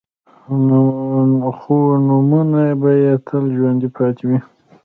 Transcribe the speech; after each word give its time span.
خو 1.63 1.77
نومونه 2.05 2.63
به 2.81 2.91
يې 3.03 3.13
تل 3.27 3.43
ژوندي 3.55 3.89
پاتې 3.95 4.23
وي. 4.29 4.39